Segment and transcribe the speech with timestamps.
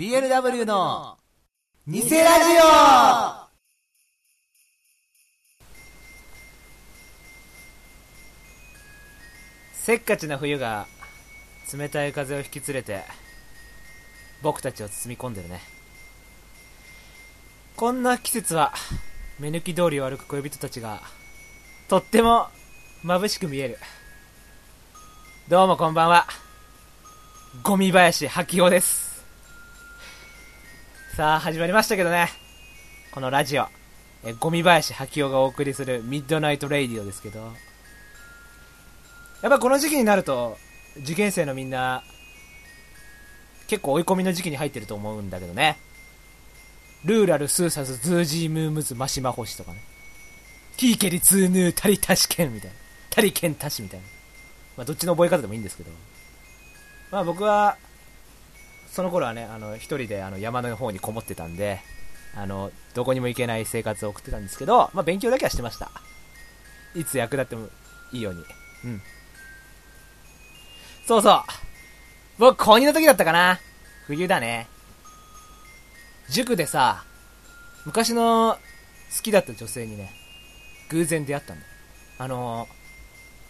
[0.00, 1.18] BLW の
[1.86, 3.50] 偽ラジオ。
[9.74, 10.86] せっかちな冬が
[11.70, 13.02] 冷たい風を引き連れて
[14.42, 15.60] 僕たちを包み込んでるね。
[17.76, 18.72] こんな季節は
[19.38, 21.02] 目抜き通りを歩く恋人たちが
[21.88, 22.46] とっても
[23.04, 23.78] 眩しく見える。
[25.50, 26.26] どうもこんばんは。
[27.62, 29.09] ゴミ林はきおです。
[31.20, 32.30] さあ始まりましたけどね。
[33.12, 33.66] このラジオ。
[34.24, 37.40] えゴミ林きおがお送りするミッドナイトレイディオですけど。
[39.42, 40.56] やっぱこの時期になると
[40.96, 42.02] 受験生のみんな
[43.68, 45.76] 結構追い込みの時期に入ってると思うんだけどね。
[47.04, 49.82] ルーラルスーサスズージームームズマシマホシとかね。
[50.78, 52.76] ティーケリツーヌータリタシケンみたいな。
[53.10, 54.06] タリケンタシみたいな。
[54.78, 55.90] まあどっちの覚え方でもいいんですけど。
[57.10, 57.76] まあ僕は
[58.90, 61.80] その頃はねあの一人であの山の方にこもってたんで
[62.34, 65.90] あのどこにも行けない生活を送ってたんですけど、まあ、勉強だけはしてました
[66.94, 67.68] いつ役立っても
[68.12, 68.40] いいように
[68.84, 69.02] うん
[71.10, 71.42] そうそう。
[72.38, 73.58] 僕、高2の時だったかな。
[74.06, 74.68] 冬だね。
[76.28, 77.02] 塾でさ、
[77.84, 78.56] 昔の
[79.16, 80.12] 好きだった女性にね、
[80.88, 81.66] 偶然出会ったんだ。
[82.18, 82.68] あのー、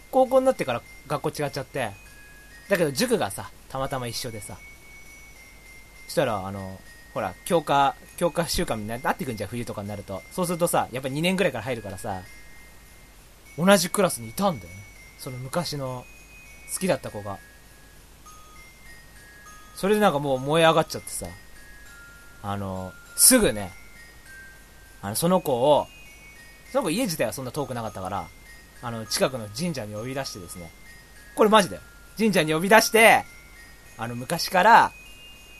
[0.09, 1.91] 高校になってから学校違っちゃって、
[2.67, 4.57] だけど塾がさ、たまたま一緒でさ、
[6.11, 6.79] したら、あの、
[7.13, 10.21] ほら、教科、教科週間になってくんじゃん、冬とかになると。
[10.31, 12.21] そうするとさ、やっぱ2年ぐらいから入るからさ、
[13.57, 14.75] 同じクラスにいたんだよね。
[15.17, 16.05] その昔の
[16.73, 17.37] 好きだった子が。
[19.75, 21.25] それでなんかもう燃え上がっちゃってさ、
[22.43, 23.71] あの、すぐね、
[25.01, 25.87] あの、その子を、
[26.71, 28.27] その子家自体はそんな遠くなかったから、
[28.81, 30.71] あの、近くの神社に呼び出してですね、
[31.35, 31.81] これマジだよ。
[32.17, 33.23] 神社に呼び出して、
[33.97, 34.91] あの、昔から、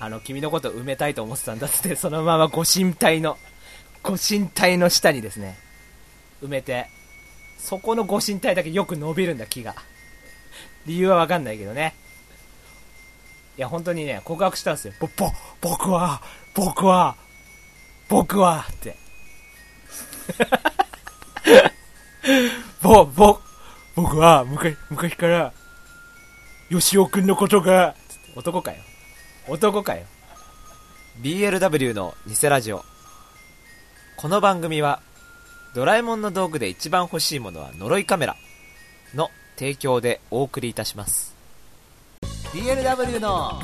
[0.02, 3.38] あの、君のこと埋めたいと思ってたんだって、そのままご神体の、
[4.02, 5.60] ご神体の下にですね、
[6.42, 6.88] 埋めて、
[7.60, 9.76] そこのご神体だけよく伸びるんだ、木が。
[10.88, 11.94] 理由はわかんないけどね。
[13.60, 14.96] いや、本当にね、告白したんですよ。
[15.00, 15.32] ぼ、ぼ、
[15.62, 16.20] 僕は、
[16.56, 17.16] 僕は、
[18.10, 18.96] 僕は、って。
[22.82, 23.40] ぼ、ぼ、
[23.96, 25.54] 僕は、昔、昔から、
[26.72, 27.94] 吉尾くんのことが、
[28.36, 28.78] 男かよ。
[29.48, 30.04] 男かよ。
[31.22, 32.84] BLW の偽ラジオ。
[34.16, 35.02] この番組は
[35.74, 38.36] ドラえもんの道具で一番欲しいものは呪いカメラ
[39.16, 41.36] の提供でお送りいたします。
[42.54, 43.62] BLW の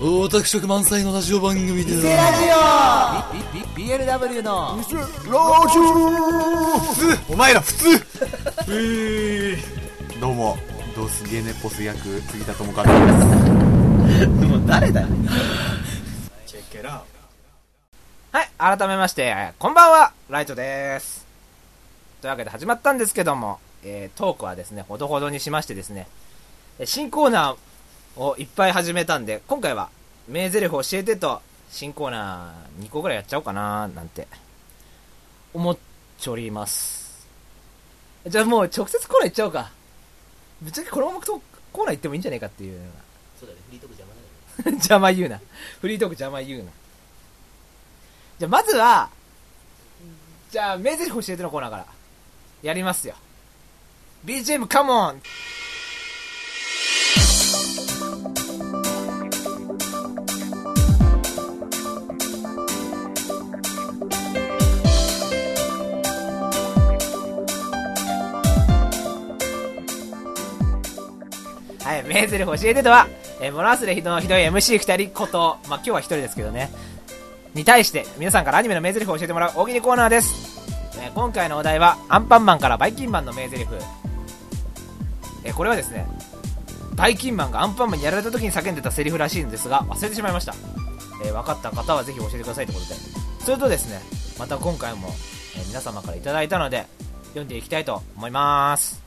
[0.00, 3.76] 大田色満載のラジオ番組で偽ラジオ。
[3.76, 5.00] BLW のラジオ。
[6.78, 7.88] 普通お前ら普通。
[8.70, 10.56] えー、どうも
[10.96, 12.90] ドースゲーネポス役杉田智和で
[13.74, 13.77] す
[14.26, 15.06] もう誰だよ
[16.46, 17.04] チェッケラ
[18.32, 21.24] はい、改めまして、こんばんは、ライトです。
[22.20, 26.08] というわけで始まったんですけども、えー、トークはですね、ほどほどにしましてですね、
[26.80, 29.88] え新コーナーをいっぱい始めたんで、今回は、
[30.26, 31.40] 名台詞教えてと、
[31.70, 34.26] 新コーナー2個ぐらいやっちゃおうかななんて、
[35.54, 35.78] 思っ
[36.18, 37.28] ちょります。
[38.26, 39.70] じゃあもう直接コーナー行っちゃおうか。
[40.60, 41.40] ぶっちゃけこのままと
[41.72, 42.80] コーナー行ってもいいんじゃないかっていう。
[43.38, 44.78] そうだね、フリートーク邪魔だよね。
[44.78, 45.40] 邪魔言うな。
[45.80, 46.70] フリートーク邪魔言うな。
[48.38, 49.10] じゃあまずは、
[50.50, 51.86] じゃあ名台詞教えてのコーナーから、
[52.62, 53.14] やりますよ。
[54.24, 55.22] BGM カモン
[71.84, 73.06] はい、名台詞教えてとは、
[73.40, 76.70] えー、物忘れひどひどい MC2 人こと、まあ、今日は1人ですけどね、
[77.54, 80.60] に対して皆さんからアニメの名台詞を教えてもらう大喜利コーナーです、
[81.00, 83.66] えー今回のお題はアンパンマンからバイキンマンの名台詞、
[85.44, 86.06] えーこれはですね
[86.96, 90.54] バイキンマンがアンパンマンにやられた時に叫んでたセリフらしいんですが忘れてしまいました、
[91.24, 93.28] えー分かった方はぜひ教えてくださいということで。
[93.44, 94.00] それとですね
[94.38, 95.08] また今回も、
[95.56, 96.86] え皆様からいただいたので
[97.28, 99.02] 読んでいきたいと思います、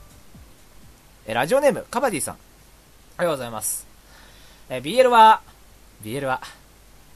[1.26, 2.34] えラジオネームカバディさん。
[2.34, 2.38] あ
[3.20, 3.91] りがとうございます。
[4.74, 5.42] え BL は、
[6.02, 6.40] BL は、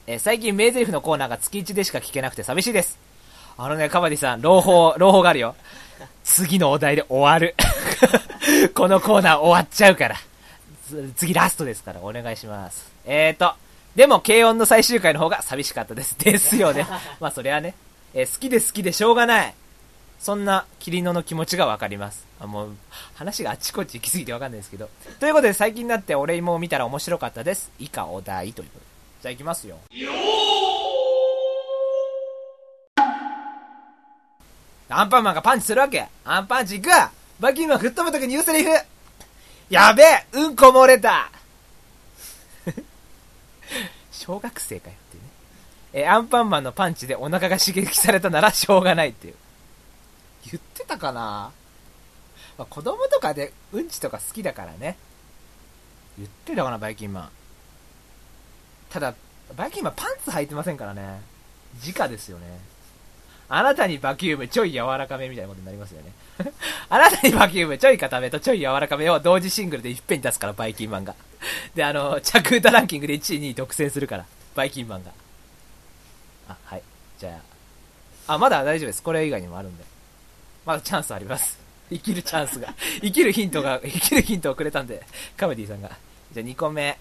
[0.06, 2.98] え最近名台詞のコーナーが月1でしか聞けなくて寂しいです。
[3.56, 5.56] あのね、カバディさん、朗報、朗報があるよ。
[6.22, 7.54] 次のお題で終わる。
[8.76, 10.16] このコーナー終わっちゃうから。
[11.16, 12.92] 次ラストですから、お願いします。
[13.06, 13.54] えーと、
[13.94, 16.14] でも、軽音の最終回の方が寂しかったです。
[16.18, 16.86] ですよね。
[17.20, 17.74] まあ、そりゃね、
[18.12, 19.54] えー好きで好きでしょうがない。
[20.18, 22.26] そんなキリノの気持ちがわかります。
[22.40, 22.76] あもう、
[23.14, 24.88] 話があちこち行き過ぎてわかんないですけど。
[25.20, 27.70] ということで、最近になってお礼も見たら面白かったです。
[27.78, 28.86] 以下お題ということで。
[29.22, 29.78] じゃあ行きますよ。
[34.88, 36.90] アンパンマンがパンチするわけアンパンチ行く
[37.40, 38.70] バキンマン吹っ飛ぶときにューセリフ
[39.68, 41.28] やべえうんこ漏れた
[44.12, 45.28] 小学生かよっていうね。
[45.92, 49.34] え、アンパンマンのパンチでお腹が刺激されたならしょうがないっていう。
[50.86, 51.52] たかな？
[52.58, 54.96] まあ、子供とかでうんちとか好きだからね。
[56.18, 57.28] 言ってたかな、バイキンマン。
[58.88, 59.14] ただ、
[59.54, 61.20] バイキンマンパンツ履いてませんからね。
[61.86, 62.46] 直ですよね。
[63.48, 66.12] あなたにバキュームちょい柔らかめみたいなことになりますよね。
[66.88, 71.14] あなたにバキュームちょい固めとちょい柔らかめを同時シングルでいっぺんに出すから、バイキンマンが。
[71.74, 75.12] で、あの、着歌ランキングで1位に独占するから、バイキンマンが。
[76.48, 76.82] あ、はい。
[77.18, 77.38] じゃ
[78.26, 79.02] あ、あ、まだ大丈夫です。
[79.02, 79.84] これ以外にもあるんで。
[80.66, 81.58] まだチャンスあります。
[81.88, 82.74] 生きるチャンスが。
[83.00, 85.90] 生きるヒントが、生きるヒントをくれたんで、カメディさんが。
[86.32, 86.98] じゃあ2個目。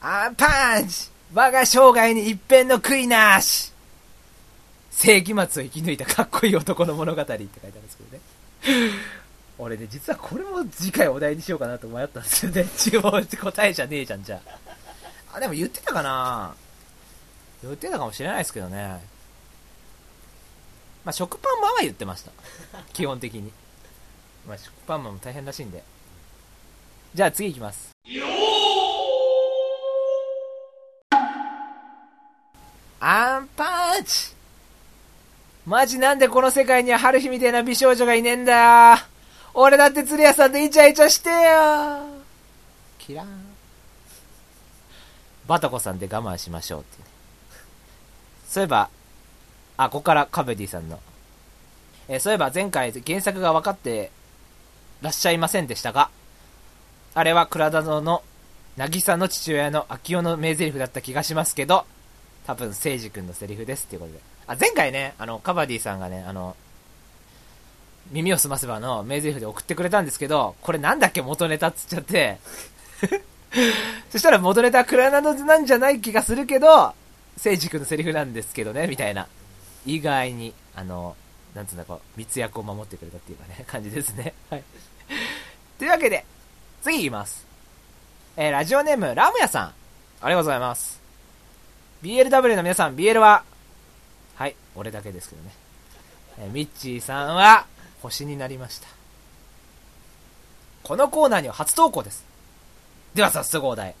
[0.00, 3.72] アンパンチ我が生涯に一片の悔いなし
[4.92, 8.92] 世紀末を生き抜いたかっこいい男の物語って書いてあるんですけどね。
[9.58, 12.68] 俺ね、実はこれも次回お題にしようかなと迷ったんですよね。
[12.78, 15.36] 注文答えじゃねえじゃん、じゃあ。
[15.38, 16.65] あ、でも言ってたかなぁ
[17.62, 19.00] 言ってたかもしれないですけどね。
[21.04, 22.32] まあ、食パンマンは言ってました。
[22.92, 23.52] 基本的に。
[24.46, 25.82] まあ、食パンマンも大変らしいんで。
[27.14, 27.90] じゃあ次行きます。
[32.98, 34.34] アンパンチ
[35.66, 38.98] マジなんでこの世界には春日みたいな美少女がいねえんだよ
[39.52, 41.36] 俺だって鶴屋さんとイチャイチャしてよ
[42.98, 43.46] キラーン。
[45.46, 47.05] バタコさんで我慢しましょうっていうね。
[48.48, 48.88] そういえば、
[49.76, 51.00] あ、ここからカベディさんの。
[52.08, 54.12] えーそういえば前回原作が分かって
[55.02, 56.10] らっしゃいませんでしたが、
[57.14, 58.22] あれは倉田の
[58.76, 61.84] 渚の父親の秋代の名台詞だった気がしますけど、
[62.46, 64.20] 多分、聖司君のセリフですっていうことで。
[64.46, 66.54] あ、前回ね、あの、カバディさんがね、あの、
[68.12, 72.38] 耳をすませばの名台詞で送ってくれたんですけど、これなんだっけ元ネタっつっちゃって、
[74.12, 76.94] そしたら元ネタはクラナドなんじゃない気がするけど、
[77.36, 79.26] 聖司君のセリフなんですけどね、みたいな。
[79.84, 81.16] 意外に、あの、
[81.54, 84.34] なんつうんだこう、密約を守ってくれたっていうかね、感じですね。
[84.50, 84.64] はい。
[85.78, 86.24] というわけで、
[86.82, 87.46] 次いきます。
[88.36, 89.66] えーラジオネーム、ラムヤさん。
[89.66, 91.00] ありがとうございます。
[92.02, 93.44] BLW の皆さん、BL は、
[94.34, 95.50] はい、俺だけですけどね。
[96.38, 97.66] えーミッチーさんは、
[98.02, 98.88] 星になりました。
[100.82, 102.24] このコーナーには初投稿です。
[103.14, 103.94] では早速お題。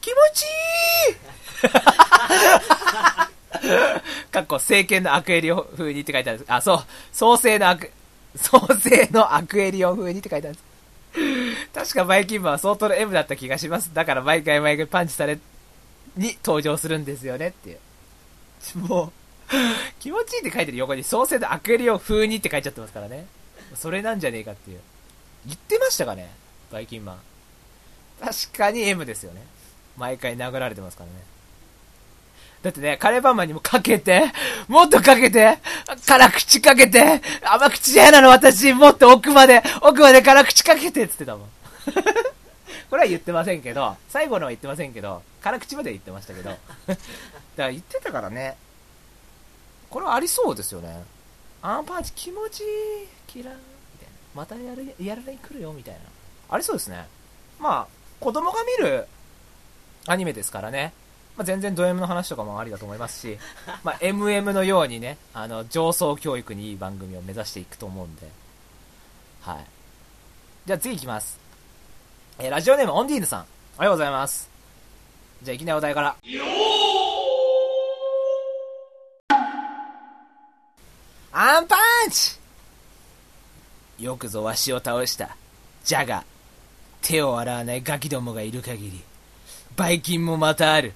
[0.00, 0.46] 気持ちい
[1.12, 1.16] い
[4.30, 6.52] かっこ、聖剣のアクエリオン風にって書いてあるんです。
[6.52, 7.90] あ、そう、創世のアク、
[8.36, 10.70] 創世のアクエリオン風にって書いてあるんです。
[11.74, 13.92] 確かバイキンマンは相当の M だった気がします。
[13.92, 15.38] だから毎回毎回パンチされ、
[16.16, 17.78] に登場するんですよねっていう。
[18.78, 19.12] もう、
[19.98, 23.26] 気持ちいいって書いてる横に創世のアクエリオン風にって書いちゃってますからね。
[23.74, 24.80] それなんじゃねえかっていう。
[25.46, 26.30] 言ってましたかね？
[26.70, 27.18] バイキンマン。
[28.20, 29.42] 確かに M ですよね。
[30.00, 31.16] 毎回殴られてますからね。
[32.62, 34.32] だってね、カレーパンマンにもかけて、
[34.68, 35.58] もっとかけて、
[36.06, 41.48] 辛口かけて、甘口嫌なの私、もっと奥まで、奥まで辛口かけてって言ってたもん。
[42.90, 46.50] これは言ってませんけど、最後のは言ってませんけど、辛口までは言ってましたけど。
[46.88, 46.98] だか
[47.56, 48.56] ら言ってたからね。
[49.90, 51.02] これはありそうですよね。
[51.62, 52.66] アンパンチ気持ちいい、
[53.26, 53.60] キラー、み
[53.98, 54.14] たいな。
[54.34, 56.00] またやる、やられに来るよ、みたいな。
[56.50, 57.06] ありそうですね。
[57.58, 57.86] まあ、
[58.18, 59.06] 子供が見る
[60.06, 60.92] アニメですからね。
[61.36, 63.38] まあ、全然ド M の話とかもありだと思いますし、
[63.82, 68.28] まあ、MM のようにね、あの、上層教育にいい番組を目指していくと思うんで。
[69.42, 69.64] はい。
[70.66, 71.38] じゃあ次行きます。
[72.38, 73.40] えーラジオネームオンディーヌさん。
[73.40, 74.48] ありがとうございます。
[75.42, 76.16] じゃあいきなりお題から。
[81.32, 81.76] アンパ
[82.06, 82.38] ンチ
[83.98, 85.36] よくぞわしを倒した。
[85.84, 86.24] じゃが、
[87.02, 89.02] 手を洗わないガキどもがいる限り、
[89.76, 90.92] バイキンもまたある。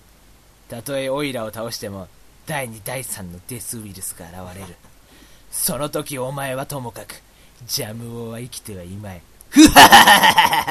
[0.69, 2.09] たとえオイラを倒しても、
[2.47, 4.75] 第2第3のデスウイルスが現れる。
[5.51, 7.23] その時お前はともかく、
[7.67, 9.23] ジャム王は生きてはいまい。
[9.51, 9.99] ふははは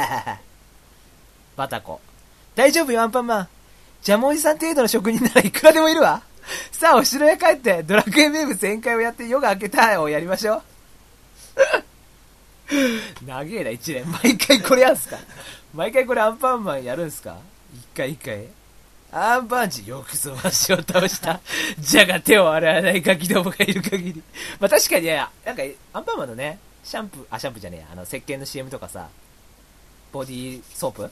[0.06, 0.40] はは
[1.56, 2.02] バタコ。
[2.56, 3.48] 大丈夫よ、アンパンマン。
[4.02, 6.22] ジャムおじさん程度の職人ならいくらでもいるわ。
[6.72, 10.62] さあ、お城へ帰って、ドラクエ名物宴会をやって夜が明けたをやりましょう。
[13.26, 14.04] 長えな、一年。
[14.12, 15.18] 毎回これやんすか
[15.74, 17.38] 毎回これアンパンマンやるんすか
[17.96, 18.48] 回一回。
[19.12, 21.40] アンパンチ、よくぞわしを倒した。
[21.78, 24.24] じゃが手を洗わないガキどもがいる限り。
[24.60, 25.62] まあ確かにね、なんか、
[25.94, 29.08] アンパンマンのね、シャンプー、あ、シャンプーじゃねえや、あの、石鹸の CM とかさ、
[30.12, 31.12] ボディーソープ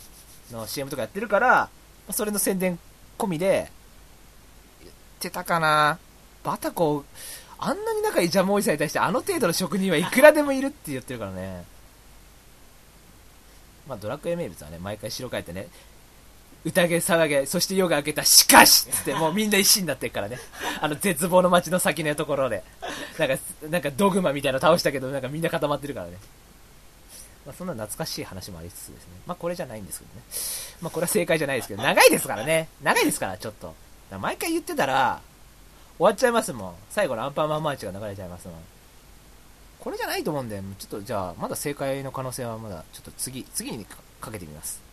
[0.52, 1.70] の CM とかやってるから、
[2.10, 2.80] それの宣伝
[3.20, 3.72] 込みで、
[4.82, 6.00] 言ってたかな
[6.44, 7.06] バタコ、
[7.60, 11.64] あんなに仲いいジャムおじさんに対してあの程度の職人はいくらでもいるって言ってるからね。
[13.88, 15.68] まあドラクエ名物はね、毎回白変えてね、
[16.64, 20.38] 宴騒げ、そして夜が明けた、しかしつって、もうみんな一心になってるからね。
[20.80, 22.64] あの絶望の街の先のところで。
[23.18, 23.36] なんか、
[23.70, 26.18] なんかドグマみたいなの倒したけど、なんかみんな固まってるからね。
[27.46, 29.14] まあそんな懐かしい話もありつつですね。
[29.26, 30.22] まあこれじゃないんですけどね。
[30.82, 32.70] まあこれは正解じゃないですけど、長いですからね。
[32.84, 33.74] 長いですから、ちょっと。
[34.20, 35.22] 毎回言ってたら、
[35.98, 36.76] 終わっちゃいますもん。
[36.92, 38.58] 最後のアンパンマンマーチが流れちゃいますもん。
[39.80, 43.86] これじゃないと思うんで、ちょっとじゃあ、まだ正解の可能性はまだ、ちょっと次、次に
[44.20, 44.91] かけてみます。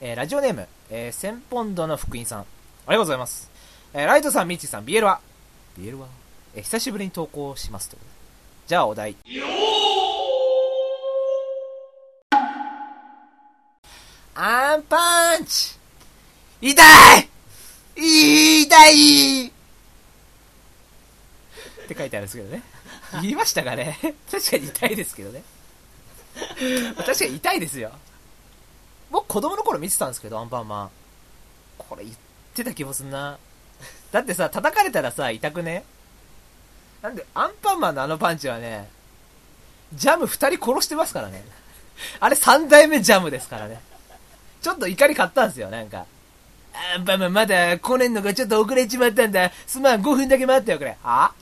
[0.00, 2.40] えーラジオネーム、えー、千本土の福音さん。
[2.40, 2.46] あり
[2.88, 3.50] がとうございます。
[3.94, 5.20] えーライトさん、ミッチーさん、ビエルは？
[5.78, 6.08] ビエルは？
[6.54, 7.96] えー久しぶりに投稿しますと。
[8.66, 9.16] じゃあ、お題。
[14.36, 15.76] アンパンチ
[16.60, 16.82] 痛
[17.16, 17.28] い
[17.96, 19.50] 痛いっ
[21.86, 22.62] て書いてあるんですけどね。
[23.22, 23.96] 言いましたかね？
[24.30, 25.44] 確かに痛いですけどね。
[26.96, 27.92] 確かに痛いですよ。
[29.14, 30.90] 僕子供の頃見てたんですけど、アンパンマン。
[31.78, 32.16] これ言っ
[32.52, 33.38] てた気もすんな。
[34.10, 35.84] だってさ、叩かれたらさ、痛くね？
[37.00, 38.90] なんで、アンパンマンのあのパンチはね、
[39.92, 41.44] ジャム二人殺してますからね。
[42.18, 43.80] あれ三代目ジャムですからね。
[44.60, 46.06] ちょっと怒り買ったんですよ、なんか。
[46.96, 49.52] アンパンマンまだ来ねんのがちょっと遅れちまったんだ。
[49.68, 50.96] すまん、5分だけ待ってよ、これ。
[51.04, 51.32] は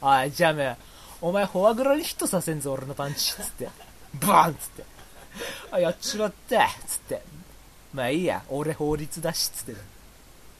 [0.00, 0.76] おい、ジャム、
[1.20, 3.34] お前フォアグラにヒットさせんぞ、俺のパンチ。
[3.34, 3.68] つって。
[4.14, 4.97] バーンつって。
[5.70, 6.68] あ、やっちまった。
[6.86, 7.22] つって。
[7.92, 9.72] まあいいや、俺法律だし、つって。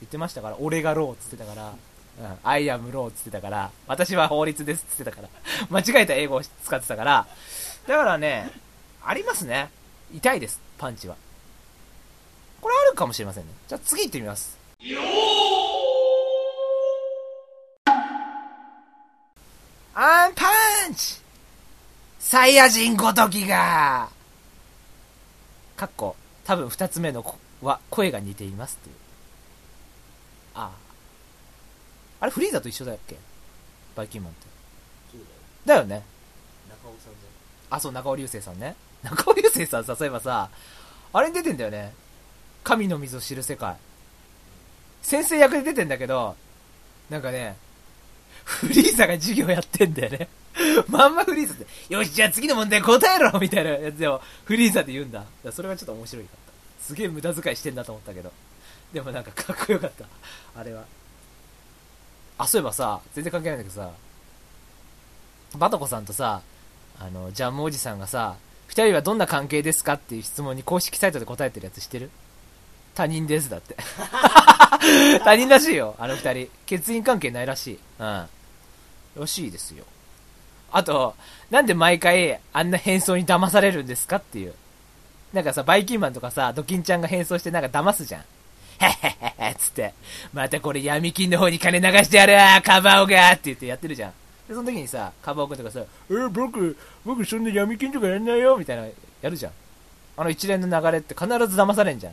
[0.01, 5.29] 言ってましたから、俺が law つってたから、うん、 I am law つってたから、私は法律ですつってたから、
[5.71, 7.27] 間違えた英語を使ってたから、
[7.87, 8.51] だからね、
[9.05, 9.71] ありますね。
[10.15, 11.17] 痛いです、パンチは。
[12.61, 13.53] これあるかもしれませんね。
[13.69, 14.57] じゃあ次行ってみます。
[19.95, 20.47] アンパ
[20.89, 21.17] ンチ
[22.21, 24.09] サイヤ人ごときが
[25.79, 28.97] かっこ、多分二つ目のこは声が似ていますっていう。
[30.57, 30.71] ああ。
[32.21, 33.17] あれフリーザと一緒だっけ？
[33.95, 34.47] バイキンマンって。
[35.13, 35.21] そう
[35.67, 35.85] だよ。
[35.87, 36.05] だよね。
[36.69, 37.19] 中尾さんじ
[37.71, 38.75] あ、そう、中尾流星さんね。
[39.05, 40.51] 中尾流星さんさ、そういえばさ、
[41.13, 41.95] あれに出てんだよね。
[42.65, 43.77] 神の水を知る世界。
[45.01, 46.35] 先生役で出てんだけど、
[47.09, 47.57] なんかね、
[48.45, 50.29] フリーザが授業やってんだよね。
[50.89, 55.25] まんまフリーザって、よし、じゃあ次の問題答えろみたいなやつでも、フリーザで言うんだ。
[55.45, 56.85] だそれがちょっと面白いかった。
[56.85, 58.33] すげえ無駄遣いしてんだと思ったけど。
[58.93, 60.05] でもなんかかっこよかった。
[60.59, 60.85] あれは。
[62.39, 63.91] あ、そういえばさ、全然関係ないんだけどさ、
[65.57, 66.43] バトコさんとさ、
[66.99, 68.37] あの、ジャムおじさんがさ、
[68.67, 72.11] 二人はどんな関係ですかっていう質問に公式サイトで答えてるやつ知ってる？
[72.95, 73.77] 他人です、だって。
[75.25, 76.51] 他人らしいよ、あの二人。
[76.67, 77.79] 血縁関係ないらしい。
[77.99, 78.29] うん。
[79.17, 79.85] らしいですよ。
[80.71, 81.15] あと、
[81.51, 84.55] なんで毎回あんな変装に騙されるんですかっていう。
[85.33, 88.25] なんかさ、バイキンマンとかさ、ドキンちゃんが変装してなんか騙すじゃん。
[88.81, 89.93] へっへっへっへっつって、
[90.33, 94.13] またこれ闇金の方に金流してやるわカバオがって言ってやってるじゃん。
[94.49, 98.87] で、その時にさ、カバオくんとかさ、えー、僕、僕そんな闇金とかやんないよみたいな、
[99.21, 99.53] やるじゃん。
[100.17, 102.13] あの一連の流れって必ず騙されんじゃん。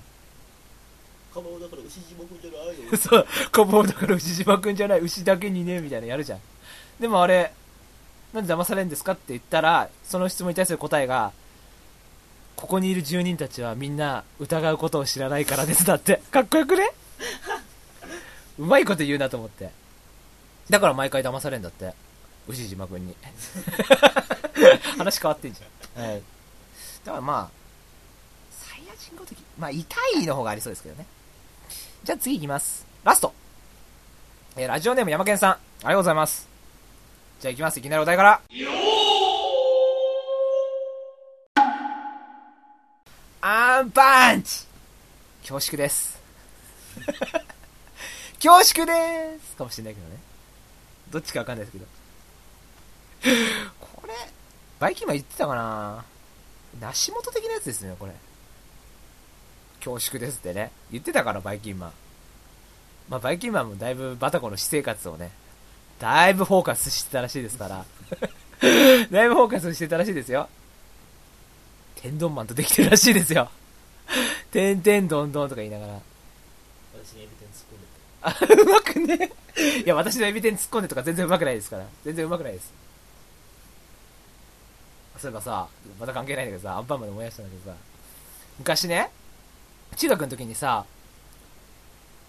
[1.34, 2.98] カバオだから牛島くんじゃないよ。
[2.98, 6.40] そう、カバオだから牛島くんじゃない、牛だけにね、みたいなやるじゃん。
[7.00, 7.52] でもあれ、
[8.36, 11.32] なんで騙されるんですかって言ったら、その質問に対する答えが、
[12.56, 16.22] ここにいる住人たちはみんな疑うことを知らないからですだって。
[16.32, 16.90] かっこよくね？
[18.58, 19.72] うまいこと言うなと思って。
[20.70, 21.94] だから毎回騙されるんだって。
[22.48, 23.16] 牛島くんに。
[24.98, 26.04] 話変わってんじゃん。
[26.04, 26.22] はい。
[27.04, 27.50] だからまあ、
[28.52, 31.06] サイヤ人ごとき、まあ痛いの方がありそうですけどね。
[32.04, 32.86] じゃあ次行きます。
[33.04, 33.34] ラスト。
[34.58, 35.52] えーラジオネーム山健さん。
[35.52, 36.55] ありがとうございます。
[37.46, 37.80] じゃあ行きます。
[37.80, 38.42] いきなりお題から。
[43.42, 44.66] アンパンチ
[45.42, 46.20] 恐縮です。
[48.44, 50.18] 恐縮ですかもしれないけどね。
[51.12, 51.86] どっちかわかんないですけど。
[53.80, 54.14] これ、
[54.80, 56.04] バイキンマン言ってたかな
[56.80, 58.14] 梨本的なやつですね、これ。
[59.82, 60.72] 恐縮ですってね。
[60.92, 61.94] 言ってたから、バイキンマン。
[63.08, 65.30] まあ、バイキンマンもだいぶバタコの私生活をね、
[66.00, 67.86] だいぶフォーカスしてたらしいですから。
[69.12, 70.50] だいぶフォーカスしてたらしいですよ。
[71.96, 73.50] 天丼マンとできてるらしいですよ。
[74.52, 75.94] てんてんどんどんとか言いながら。
[77.04, 79.32] 私にエビ天突っ込んであ、うまくね。
[79.86, 81.86] いや、私のエビ天突っ込んでとか全然うまくないですから。
[82.04, 82.72] 全然うまくないです。
[85.18, 85.68] そういえばさ、
[86.00, 87.78] また関係ないんだけどさ、アンパンマンで燃やしたんだけどさ、
[88.60, 89.10] 昔ね、
[89.96, 90.86] 中学の時にさ、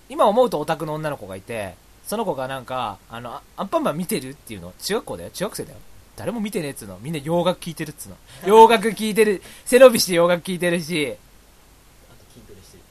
[0.09, 1.75] 今思うとオタクの女の子がいて、
[2.07, 5.79] その子がなんか、あの、あアンパンマン見てるっていうの、中学校だよ、中学生だよ？
[6.17, 6.99] 誰も見てねえっつうの？
[7.03, 8.17] みんな洋楽聴いてるっつうの？
[8.47, 11.15] 洋楽聴いてる、背伸びして洋楽聴いてるし、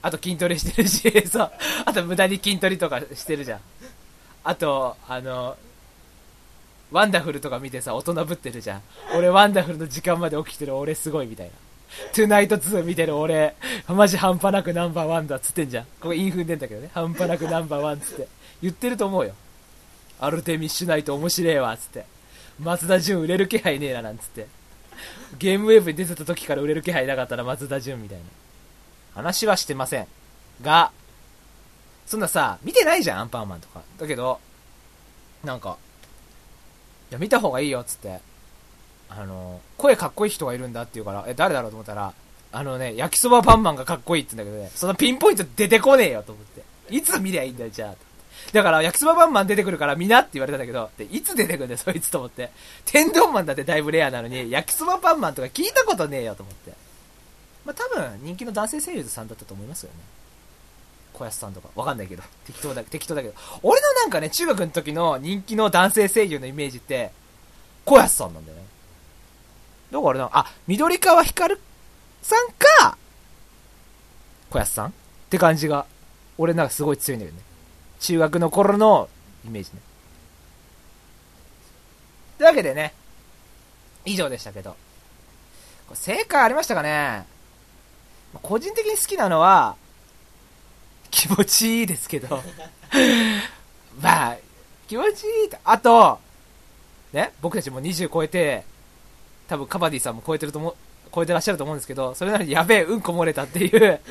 [0.01, 1.51] あと筋トレしてるあと筋トレしてるし、 そう。
[1.86, 3.60] あと無駄に筋トレとかしてるじゃん。
[4.43, 5.57] あと、あの、
[6.91, 8.81] ワンダフルとか見てさ、大人ぶってるじゃん。
[9.15, 11.51] 俺ワンダフルの時間まで起きてる俺すごいみたいな。
[12.13, 13.55] トゥナイト2見てる俺、
[13.88, 15.86] マジ半端なくナンバーワンだっつってんじゃん。
[15.86, 16.89] ここインフンでんだけどね。
[16.93, 18.27] 半端なくナンバーワンっつって。
[18.65, 19.34] 言ってると思うよ。
[20.19, 22.05] アルテミッシュナイト面白えわ、っつって。
[22.60, 24.48] 松田純売れる気配ねえな、なんつって。
[25.38, 28.24] ゲームウェーブに出てた時から売れる気配なかったら松田純みたいな。
[29.13, 30.07] 話はしてません。
[30.63, 30.91] が、
[32.07, 33.84] そんなさ、見てないじゃん、アンパンマンとか。
[34.00, 34.39] だけど、
[35.43, 35.77] なんか、
[37.12, 38.19] いや、見た方がいいよ、っつって。
[39.10, 42.13] あの、声かっこいい人がいるんだって言うから、え、誰だろうと思ったら、
[42.51, 46.63] あのね、焼きそばパンマンがかっこいいって言うんだけどね、そのピンポイント出てこねえよと思って。
[46.89, 47.95] いつ見りゃいいんだよ、じゃあ。
[48.54, 52.52] だから、焼きそばパンマン出てくるから見なって言われたんだけど、で、いつ出てくるんだよ、そいつと思って。
[52.86, 56.74] 天丼マンだってだいぶレアなのに、焼きそばパンマンとか聞いたことねえよと思って。
[57.66, 60.00] まあ、多分、人気の男性声優さんだったと思いますよね。
[61.14, 61.70] 小安さんとか。
[61.75, 62.24] わかんないけど。
[62.46, 63.34] 適当だ、適当だけど。
[63.64, 67.12] 俺のなんかね、中学の時の人気の男性声優のイメージって、
[67.86, 68.64] 小安さんなんだよね。
[69.92, 71.56] だからな、あ、緑川光
[72.22, 72.48] さん
[72.82, 72.98] か、
[74.50, 74.92] 小安さんっ
[75.30, 75.86] て感じが、
[76.38, 77.40] 俺なんかすごい強いんだよね。
[78.00, 79.10] 中学の頃の
[79.46, 79.80] イメージね。
[82.38, 82.94] というわけでね、
[84.06, 84.72] 以上でしたけど。
[85.88, 87.25] これ正解ありましたかね？
[88.42, 89.75] 個人的に好きなのは、
[91.12, 92.42] 気持ちいいですけど。
[94.02, 94.38] まあ、
[94.88, 95.58] 気持ちいいと。
[95.63, 96.19] あと、
[97.13, 98.65] ね、僕たちも20超えて、
[99.48, 100.76] 多分カバディさんも超えてると思う、
[101.13, 104.02] 超えてらっしゃると思うんですけど、それなのにやべえ、うんこ漏れたっていう、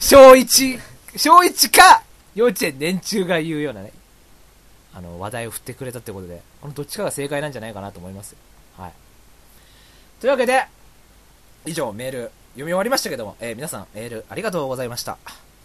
[0.00, 0.80] 小1、
[1.16, 2.02] 小1か、
[2.34, 3.92] 幼稚園年中が言うようなね、
[4.94, 8.38] あの、話題を振ってくれたってことで、このどっちかが正解なんじゃないかなと思いますよ。
[8.76, 8.92] はい。
[10.20, 10.64] というわけで、
[11.66, 12.18] 以上メール
[12.52, 15.18] 読み終わりましたけども、えー皆さんメールありがとうございました。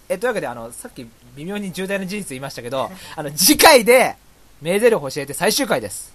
[0.09, 4.15] えーというわけで、あの、さっき微妙に重大な事実言いましたけど、 あの、次回で、
[4.61, 6.13] メーゼルを教えて最終回です。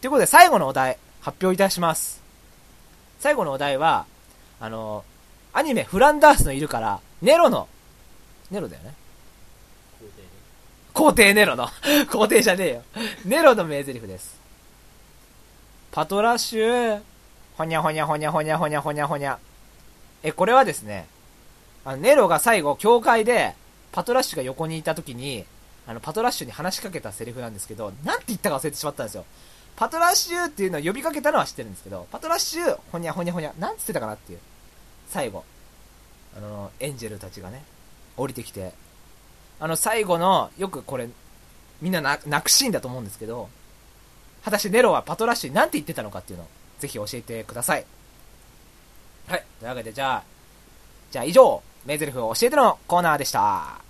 [0.00, 2.20] ということで、最後のお題、発表いたします。
[3.20, 4.06] 最後のお題は、
[4.60, 5.04] あの、
[5.52, 7.68] アニメ、フランダースのいるから、ネロの、
[8.50, 8.94] ネロだよね。
[10.96, 11.68] 皇帝ネロの、
[12.10, 12.82] 皇帝じゃねえよ。
[13.26, 14.40] ネロの名台詞です。
[15.92, 17.02] パトラッシュ、
[17.58, 19.38] ほにゃほにゃほにゃほにゃほにゃほにゃほにゃ。
[20.22, 21.06] え、これはですね、
[21.84, 23.54] あのネロが最後、教会で、
[23.92, 25.44] パトラッシュが横にいた時に、
[25.86, 29.26] あの、パトラッシュに話しかけたセリフなんですけど、なんて言ったか忘れてしまったんですよ。
[29.76, 34.38] パトラッシュっていうのを呼びかけたのは知ってるんですけど、パトラッシュ、ほにゃほにゃほにゃ、なんつってたかなっていう。
[35.10, 35.44] 最後。
[36.38, 37.62] あの、エンジェルたちがね、
[38.16, 38.72] 降りてきて、
[39.58, 41.08] あの、最後の、よくこれ、
[41.80, 43.48] みんなな泣くシーンだと思うんですけど、
[44.44, 47.84] 果たしてネロはパトラッシュに何て言ってたのかっていうのを、ぜひ教えてください。
[49.28, 49.44] はい。
[49.58, 50.22] というわけで、じゃあ、
[51.10, 53.80] じゃあ以上、名台詞を教えてのコーナーでした。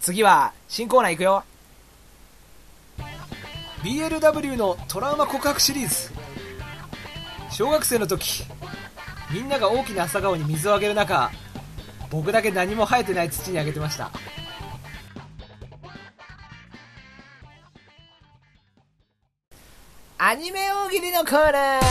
[0.00, 1.44] 次は、新コーナー行くよ。
[3.84, 6.10] BLW のトラウマ告白シリーズ
[7.50, 8.44] 小学生の時
[9.30, 11.30] みんなが大きな朝顔に水をあげる中
[12.10, 14.10] 僕だけ何も生えてない土にあげてました
[20.26, 21.82] アニメ大喜利のコーナー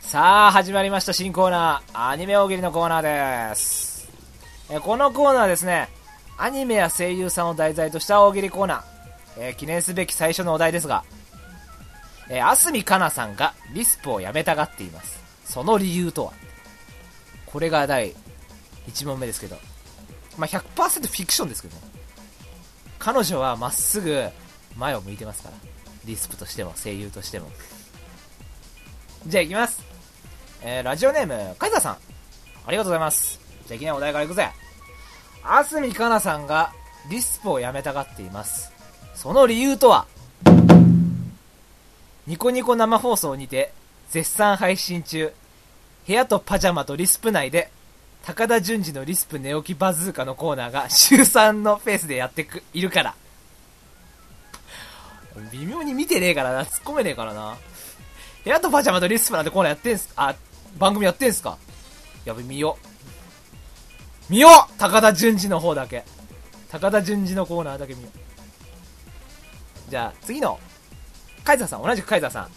[0.00, 4.08] さあ、始まりました新コーナー、アニメ大喜利のコーナーです。
[4.70, 5.90] えこのコーナーですね、
[6.38, 8.82] アニメや声優さんを題材とした大喜利コーナー、
[9.36, 11.04] えー記念すべき最初のお題ですが、
[12.30, 15.22] えー、あすみかなさんがリスプをやめたがっています。
[15.44, 16.47] その理由とは？
[17.50, 18.14] これが第
[18.88, 19.56] 1問目ですけど、
[20.36, 21.82] まあ、100%フィクションですけどね。
[22.98, 24.28] 彼女はまっすぐ
[24.76, 25.56] 前を向いてますから。
[26.04, 27.50] リスプとしても、声優としても。
[29.26, 29.82] じゃあ行きます。
[30.62, 31.96] えー、ラジオネーム、カイザーさん。
[32.66, 33.40] ありがとうございます。
[33.66, 34.50] じゃあいきなりお題から行くぜ。
[35.42, 36.72] あすみかなさんが
[37.10, 38.70] リスプをやめたがっています。
[39.14, 40.06] その理由とは？
[42.26, 43.72] ニコニコ生放送にて
[44.10, 45.32] 絶賛配信中
[46.08, 47.70] 部屋とパジャマとリスプ内で
[48.24, 53.14] 高田純次のリスプ寝起きバズーカのコーナーが週3のペースでやってくいるから。
[55.52, 56.62] 微妙に見てねえからな。
[56.62, 57.58] 突っ込めねえからな。
[58.42, 60.34] 部屋とパジャマとリスプなんてコーナーやってんすあ
[60.78, 61.58] 番組やってんすか？
[62.24, 62.78] やべ見よ
[64.30, 66.04] 見よ高田純次の方だけ。
[66.70, 68.08] 高田純次のコーナーだけ見よ
[69.90, 70.58] じゃあ次の。
[71.44, 72.48] カイザーさん同じくカイザーさん。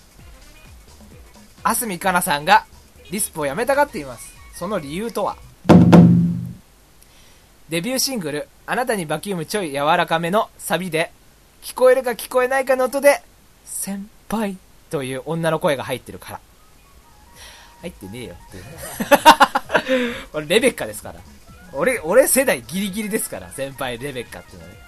[1.64, 2.66] あすみかなさんが
[3.12, 4.34] リスプをやめたがっています。
[4.56, 5.36] その理由とは？
[7.70, 11.12] デビューシングル「あなたにバキュームちょい柔らかめ」のサビで
[11.62, 13.22] 聞こえるか聞こえないかの音で
[13.66, 14.58] 「先輩」
[14.90, 16.40] という女の声が入ってるから。
[17.82, 18.52] 入ってねえよっ
[19.86, 19.92] て。
[19.94, 21.20] い う俺レベッカですから。
[21.74, 24.80] 俺俺世代ギリギリですから先輩レベッカっていうのはね。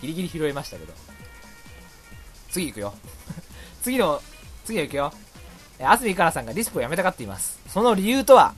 [0.00, 0.92] ギリギリ拾いましたけど。
[2.50, 2.94] 次行くよ。
[3.82, 4.20] 次の
[4.64, 5.12] 次行くよ。
[5.84, 7.60] えあすみかなさんがリスプをやめたがっています。
[7.68, 8.54] その理由とは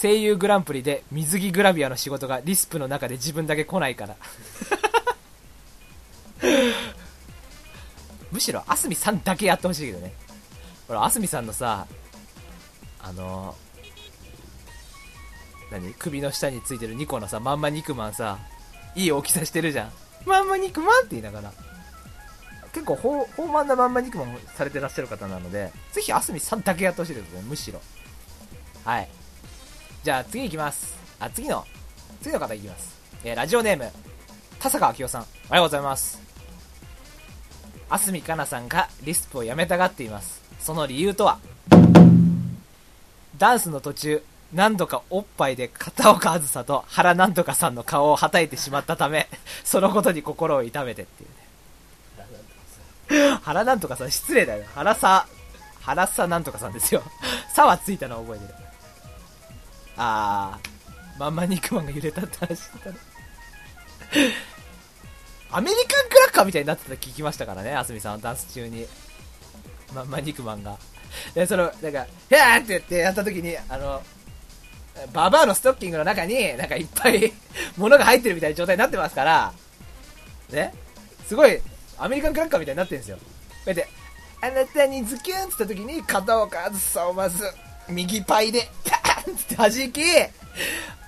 [0.00, 4.16] 声優グランプリで水着グラビアの仕事がリスプの中で自分だけ来ないから。
[8.32, 10.14] むしろあすみさんだけやってほしいけどね。
[10.86, 11.86] ほらあすみさんのさ
[13.02, 13.54] あの
[15.70, 15.92] 何？
[15.94, 18.38] 首の下についてる2個のさまんま肉まんさ
[18.94, 19.92] いい大きさしてるじゃん。
[20.24, 21.52] まんま肉まんって言いながら。
[22.78, 27.80] 結構ほ豊満なまんま肉まんをされてらっしゃる方なのでぜひあすみさんだけやってほしいですねむしろ。
[28.84, 29.08] はい。
[30.04, 30.96] じゃあ次いきます。
[31.18, 31.64] あ次の
[32.22, 33.90] 次の方いきます、えーラジオネーム
[34.60, 35.22] 田坂明夫さん。
[35.22, 36.22] おはようございます。
[37.90, 40.40] あすみかなさんがリスプをやめたがっています。
[40.60, 41.38] その理由とは？
[43.38, 44.22] ダンスの途中
[44.54, 49.28] 何度かおっぱいで片岡あずさと原なんとかさんの顔をはたいてしまったため
[49.64, 51.28] そのことに心を痛めてっていう。
[53.42, 54.64] 原なんとかさん失礼だよ。
[54.74, 55.26] 原さ
[55.80, 57.02] 原さなんとかさんですよ。
[57.54, 58.54] さはついたのを覚えてる。
[59.96, 62.96] あーまんま肉まんが揺れたって話したね。
[65.50, 68.86] アメリカンクラッカーみたいになってた聞きましたからね、あすみさん、ダンス中に。
[69.94, 70.76] まんま肉まんが。
[71.34, 74.02] で、その、なんか、へーって言ってやった時に、あの、
[75.12, 77.32] ババアのストッキングの中に、なんかいっぱい
[77.76, 79.52] 物が入ってるみたいな状態になってますから、
[80.50, 80.74] ね、
[81.26, 81.60] すごい、
[81.98, 83.16] アメリカンクラッカーみたいになってるんですよ。
[83.16, 83.22] こ
[83.66, 83.88] うやって、
[84.40, 87.44] あなたにズキュンって言った時に、片岡あずさをまず、
[87.88, 90.02] 右パイで、パーンって弾き、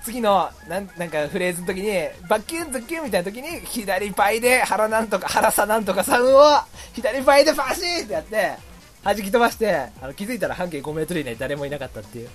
[0.03, 1.89] 次のなんなんかフレーズの時に
[2.27, 6.41] バッキュンズキュンみたいな時に左パイで腹なんとか腹さなんとかさんを
[6.93, 8.53] 左パイでパシーってやって
[9.03, 12.29] 弾き飛ばしてあの気づいたら半径5メートル以内誰もいなかったっていう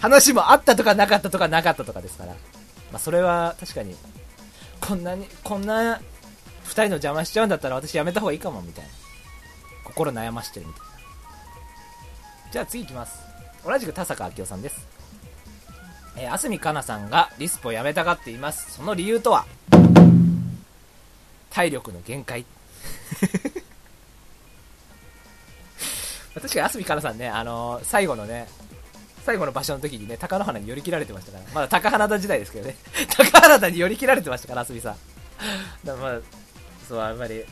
[0.00, 2.36] 話もあったとかなかったとかなかったとかですから、ま
[2.94, 3.94] あ、それは確かに
[4.80, 6.00] こんなにこんな
[6.72, 8.90] 2人の邪魔しちゃうんだったら私やめた方がいいかもみたいな。
[9.84, 10.86] 心悩ましてるみたいな。
[12.52, 13.20] じゃあ次いきます。
[13.64, 14.86] 同じく田坂明夫さんです。
[16.16, 18.72] えー、あすみかなさんがリスプをやめたがっています。
[18.72, 19.44] その理由とは？
[21.50, 22.44] 体力の限界。
[26.34, 28.48] 確かにあすみかなさんね、あのー最後のね
[29.24, 31.44] 最後の場所の時にね貴乃花に寄り切られてましたから。
[31.54, 32.76] まだ高花田時代ですけどね。
[33.16, 34.96] 高花田に寄り切られてましたからあすみさん。
[35.84, 36.20] だからまあ
[36.92, 37.42] そうあんまり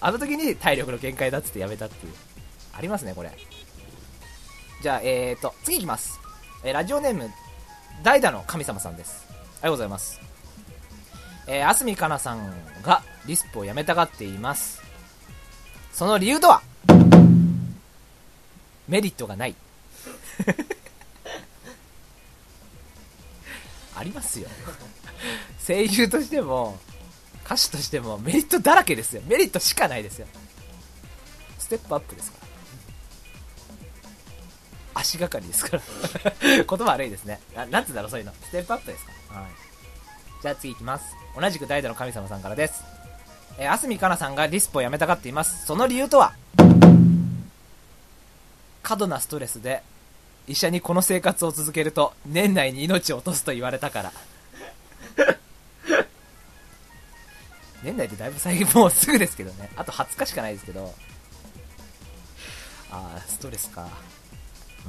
[0.00, 2.12] あの時に体力の限界だっつってやめたっていう
[2.72, 3.30] ありますねこれ
[4.82, 6.18] じゃあえーと次いきます、
[6.64, 7.30] えーラジオネーム
[8.02, 9.26] 代打の神様さんです。
[9.28, 10.20] ありがとうございます。
[11.46, 14.80] えー、あすみかなさんがリスプをやめたがっています。
[15.92, 16.62] その理由とは？
[18.88, 19.54] メリットがない。
[23.96, 24.48] ありますよ。
[25.66, 26.78] 声優としても、
[27.48, 29.22] 歌手としてもメリットだらけですよ。
[29.26, 30.26] メリットしかないですよ。
[31.58, 32.48] ステップアップですから。
[35.00, 35.82] 足がかりですから。
[36.42, 37.40] 言葉悪いですね。
[37.56, 38.34] ななんつうんだろう、そういうの。
[38.42, 39.12] ステップアップですか。
[39.40, 39.50] はい。
[40.42, 41.16] じゃあ次いきます。
[41.40, 42.84] 同じく代打の神様さんからです。
[43.56, 45.64] えー、あすみかなさんがリスプをやめたがっています。
[45.64, 46.34] その理由とは？
[48.82, 49.82] 過度なストレスで、
[50.46, 54.12] 医者にこの生活を続けると、年内に命を落とすと言われたから。
[57.82, 59.70] 年内ってだいぶ最近もうすぐですけどね。
[59.76, 60.94] あと20日しかないですけど。
[62.90, 63.88] あー、ストレスか。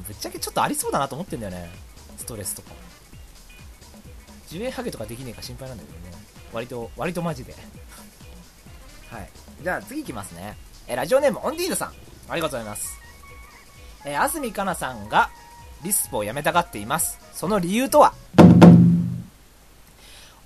[0.07, 1.69] ぶっちゃけちょっとありそうだなと思ってんだよね。
[2.17, 2.71] ストレスとか。
[4.49, 6.23] 10円ハゲとかできねえか心配なんだけどね。
[6.51, 7.53] 割と、割とマジで。
[9.11, 9.29] はい。
[9.61, 10.57] じゃあ次いきますね。
[10.87, 11.93] えラジオネームオンディードさん。
[12.29, 12.97] ありがとうございます。
[14.05, 15.29] えー、あすみかなさんが
[15.83, 17.19] リスプをやめたがっています。
[17.33, 18.13] その理由とは？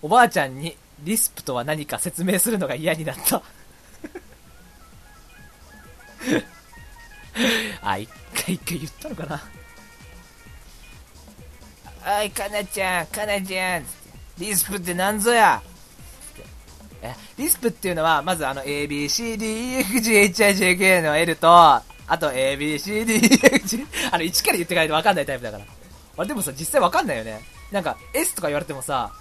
[0.02, 3.42] おばあちゃんにリスプとは何か説明するのが嫌になった。
[7.82, 9.44] あ、一回一回言ったのかな。
[12.20, 13.86] おい、かなちゃん、かなちゃん、
[14.38, 15.62] リスプってなんぞや、
[17.38, 21.84] リスプっていうのは、まずあの、ABCDEFGHIJK の L と、あ
[22.20, 25.66] と ABCDEFG、あの、1から言ってかないと分かんないタイプだから。
[26.16, 27.42] あでもさ、実際分かんないよね。
[27.72, 29.12] なんか、S とか言われてもさ、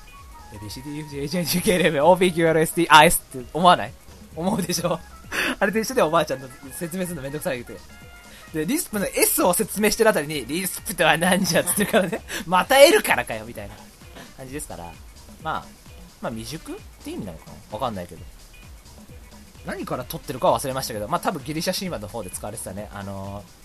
[0.52, 3.92] ABCDUFGHIJKLMOPQRSTIS って思わない
[4.36, 4.98] 思うでしょ
[5.58, 7.84] あれと一緒でおばあちゃんの説明するのめんどくさい言うて。
[8.52, 13.74] で、リスプの S を説明してるあたりに、リスプとは何じゃっつってるからね、また L からかよ、みたいな
[14.36, 14.92] 感じですから、
[15.42, 15.64] まあ、
[16.20, 18.20] まあ未熟って意味なのかなわかんないけど。
[19.64, 23.62] 何から取ってるかは忘れましたけど、まあ多分ギリシャ神話の方で使われてたね、あのー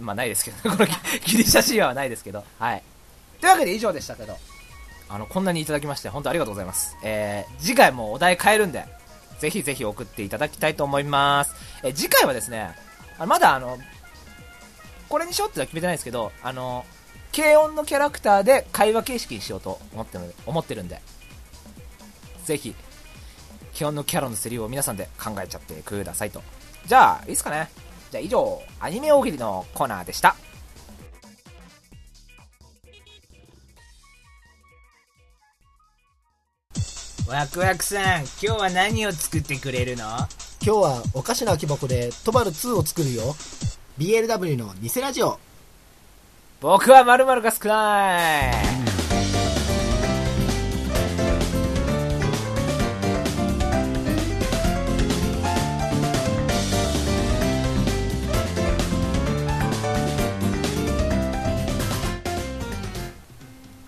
[0.00, 0.86] まあないですけど、この
[1.24, 2.82] ギリシャ神話はないですけど、はい。
[3.40, 4.36] というわけで以上でしたけど、
[5.08, 6.96] あの、こんなにいただきまして、本当ありがとうございます。
[7.02, 8.84] えー、次回もお題変えるんで、
[9.38, 11.54] ぜひぜひ送っていただきたいと思います。
[11.82, 12.74] えー次回はですね、
[13.18, 13.78] あまだあの、
[15.08, 16.84] これにしようってのは決めてないですけど、あの、
[17.34, 21.00] 軽音のキャラクターで会話形式にしようと思ってる思ってるんで、
[22.44, 22.74] ぜひ、
[23.74, 26.42] 軽音のキャラのセリフを皆さんで考えちゃってくださいと。
[26.86, 27.70] じゃあ、いいですかね。
[28.10, 30.36] じゃあ以上、アニメ大喜利のコーナーでした。
[37.28, 40.04] ワクワクさん、今日は何を作ってくれるの？
[40.06, 40.26] 今
[40.62, 43.36] 日はお菓子の空き箱でトバル2を作るよ。
[43.98, 45.38] BLW の偽ラジオ。
[46.62, 48.54] 僕は〇〇が少ない。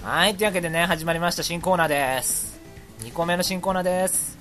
[0.02, 2.59] はい、というわけでね、始まりました新コーナーです。
[3.00, 4.38] 2個目の新コーナーです。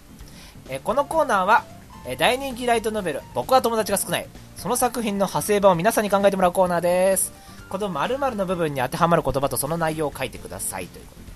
[0.69, 1.63] えこのコーナーは、
[2.05, 4.27] え大人気ライトノベル、僕は友達が少ない。
[4.57, 7.31] その作品の派生版を皆さんに考えてもらうコーナーです。
[7.69, 11.29] この〇〇の部分に当てはまる言葉とその内容を書いてくださいということで。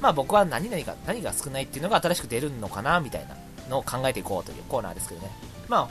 [0.00, 3.36] まあ僕は何々が、何が少ないっていうのが新しく出るのかなみたいな
[3.68, 5.30] のを考えていこうというコーナーですけどね。
[5.68, 5.88] まあ、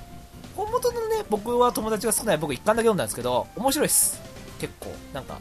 [0.55, 4.21] 本元のね、僕は友達が少ない僕一巻だけ読んだんですけど、面白いっす。
[4.59, 4.87] 結構。
[5.13, 5.37] なんか、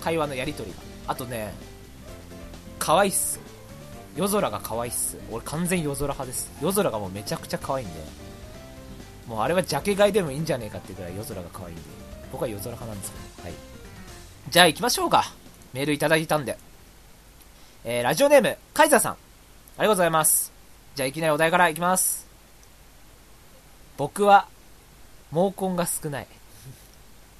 [0.00, 0.76] 会話のやりとりが。
[1.12, 1.52] あとね、
[2.78, 3.38] 可愛いっす。
[4.16, 5.16] 夜空が可愛いっす。
[5.30, 6.50] 俺完全夜空派です。
[6.60, 7.94] 夜空がもうめちゃくちゃ可愛いんで。
[9.26, 11.82] もうあれはジャケ買いでもいいんじゃねえかっていうくらい夜空が可愛いんで。
[12.32, 13.48] 僕は夜空派なんですけど。
[13.48, 13.54] はい。
[14.48, 15.32] じゃあ行きましょうか。
[15.72, 16.58] メールいただいたんで。
[17.84, 19.12] えー、ラジオネーム、カイザーさん。
[19.12, 20.52] ありがとうございます。
[20.94, 22.26] じゃあいきなりお題からいきます。
[23.96, 24.48] 僕は、
[25.32, 26.26] 毛根が少ない。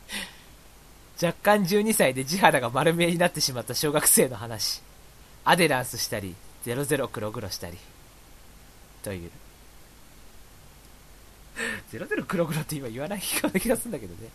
[1.22, 4.82] 若干12歳で地肌が丸見えになってしまった小学生の話。
[5.44, 7.78] アデランスしたり、00黒黒したり。
[9.02, 9.30] という。
[11.92, 14.28] 00黒黒って今言わないような気がするんだけどね。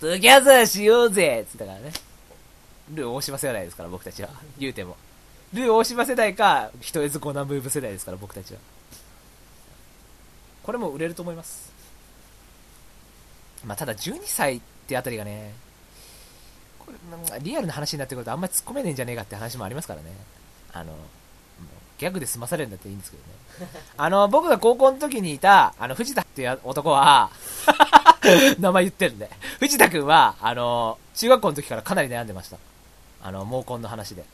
[0.00, 1.92] トゥギャザーしようぜっつったからね。
[2.90, 4.28] ルー大島世代ですから、僕たちは。
[4.58, 4.96] 言うても。
[5.52, 8.60] ルー大島世代か、人絵図コナンムーブ世代ですから、僕たちは。
[10.62, 11.72] これも売れると思います。
[13.64, 15.54] まあ、ただ12歳ってあたりがね、
[16.78, 20.10] これなんかリアルな話になってくるとあんまり突っ込めねえんじゃねえかって話もありますからね。
[20.72, 20.92] あの、
[21.98, 23.42] ギャグで済まされるんだっていいんですけどね。
[23.96, 27.30] あの、僕が高校の時にいた、あの、藤田っていう男は、
[28.58, 29.30] 名前言ってるんで。
[29.60, 32.56] 藤田くんは、あの、中学校の時からかなり悩んでました。
[33.22, 34.24] あの、毛根の話で。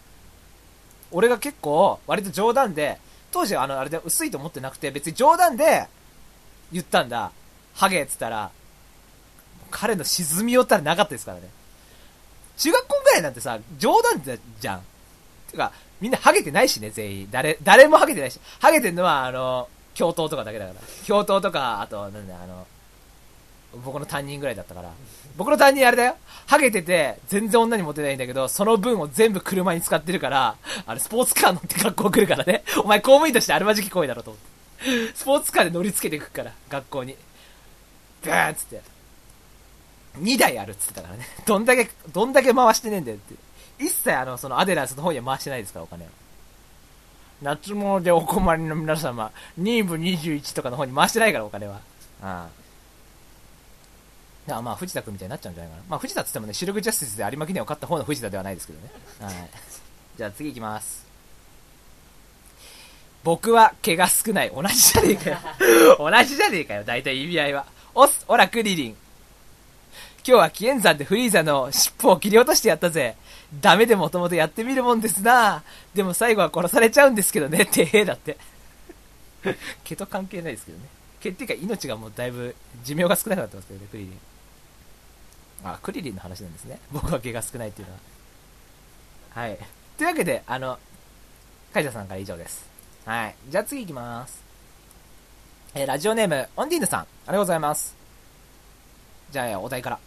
[1.11, 2.99] 俺が結構、割と冗談で、
[3.31, 5.87] 当時あの、あれで薄いと思ってなくて、別に冗談で
[6.73, 7.33] 言ったんだ。
[7.75, 8.51] ハゲっつったら、
[9.71, 11.49] 彼の沈み寄ったらなかったですからね。
[12.57, 14.23] 中学校ぐらいなんてさ、冗談
[14.61, 14.83] じゃん。
[15.51, 17.29] てか、みんなハゲてないしね、全員。
[17.31, 18.39] 誰、誰もハゲてないし。
[18.61, 20.81] ハゲてんのは、あの、教頭とかだけだから。
[21.05, 22.67] 教頭とか、あと、なんだ、あの、
[23.85, 24.91] 僕の担任ぐらいだったから。
[25.37, 26.17] 僕の担任あれだよ。
[26.47, 30.57] ハゲてて、全然女にモテないんだけど、その分を全部車に使ってるから、
[30.87, 32.63] あれ、スポーツカー乗って学校来るからね。
[32.83, 35.15] お前公務員としてあるまじき行為だろと思って。
[35.15, 37.17] スポーツカーで乗り付けてくから、学校に。
[38.23, 38.81] ブーンつって。
[40.21, 41.27] 2台あるっつってたからね。
[41.47, 43.35] どんだけ、どんだけ回してねえんだよって。
[43.79, 46.11] 一切あの、そのアデランスの方には回してないですから、お金は。
[47.43, 51.81] 夏物でお困りの皆様、2部21とかの方に回してないから、お金は。
[52.21, 52.49] ああ。
[54.49, 55.83] いやまあ、藤田君みたいになっちゃうんじゃないかな。
[55.91, 58.91] まあ、藤田って言ってもね、シルクジャスティスで有馬記念を勝った方の藤田ではないですけどね。
[59.21, 59.51] はい。
[60.17, 61.07] じゃあ次行きます。
[63.23, 64.51] 僕は毛が少ない。
[64.51, 65.39] 同じじゃねえかよ。
[66.11, 67.67] 同じじゃねえかよ、大体意味合いは。
[67.95, 68.97] おっす、オラクリリン。
[70.27, 73.17] 今日は紀元山でフリーザの尻尾を切り落としてやったぜ。
[73.55, 75.63] ダメでもともとやってみるもんですな。
[75.95, 77.65] でも最後は殺されちゃうんですけどね。
[77.65, 78.37] てへだって。
[79.85, 80.85] 毛と関係ないですけどね。
[81.21, 84.21] 毛っていうか命がもうだいぶ寿命が少なくなってますけどね、クリリン。
[85.65, 86.79] あ、クリリンの話なんですね。
[86.93, 88.01] 僕は毛が少ないっていうのは。
[89.43, 89.59] はい。
[89.97, 90.79] というわけで、あの、
[91.73, 92.67] カイジャさんから以上です。
[93.05, 93.35] はい。
[93.49, 94.43] じゃあ次行きます。
[95.75, 97.01] えーラジオネーム、オンディーヌさん。
[97.01, 97.97] ありがとうございます。
[99.31, 99.99] じゃあ、お題から。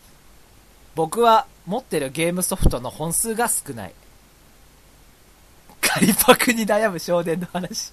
[0.96, 3.94] 僕は持ってるゲームソフトの本数が少ない。
[5.82, 7.92] 仮パクに悩む少年の話。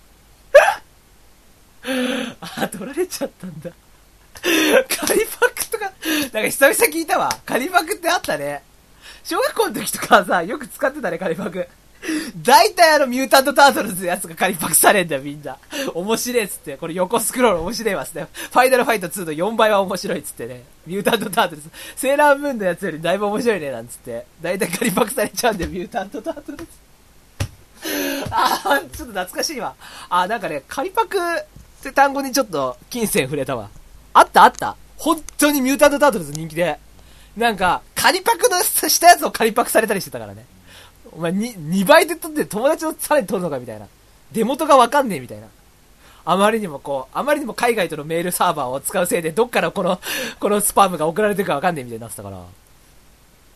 [2.41, 3.71] あ、取られちゃったんだ。
[4.89, 7.29] 仮パクとか、なんか久々聞いたわ。
[7.45, 8.63] 仮パクってあったね。
[9.25, 11.69] 小学校の時とかさ、よく使ってたね、仮パク。
[12.43, 15.57] 大体あの、ミュータントタートルズのやつが仮パクされんだよ、みんな。
[15.95, 16.77] 面白いっつって。
[16.77, 18.21] これ横スクロール面白いわっつって。
[18.21, 20.65] ファイナルファイト2の4倍は面白いっつってね。
[20.87, 21.71] ミュータントタートルズ。
[21.97, 24.27] セーラームーンのやつよりだいぶ面白いね、なんつって。
[24.41, 26.67] 大体仮パクされちゃうんだよ、ミュータントタートルズ。
[28.31, 29.75] あー、ちょっと懐かしいわ。
[30.09, 31.45] あー、なんかね、仮パクっ
[31.83, 33.69] て単語にちょっと金銭触れたわ。
[34.15, 34.77] あったあった。
[34.97, 36.79] 本当にミュータントタートルズ人気で。
[37.37, 40.45] なんか、仮パクのしたやつを仮パクされたりしてたからね。
[41.13, 43.87] お前に、2倍で撮って友達のさらに撮るのかみたいな。
[44.33, 45.49] 出元がわかんねえみたいな。
[46.25, 49.99] あまりにもこう、あまりにも海外とのメールサーバーを使うせいで、どっからこの、
[50.39, 52.37] このスパムが送られてるかわかんねえみたいになってたから。
[52.39, 52.43] あ、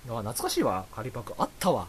[0.07, 1.35] 懐かしいわ、仮パク。
[1.37, 1.87] あったわ。